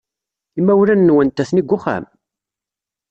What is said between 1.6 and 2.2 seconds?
deg uxxam?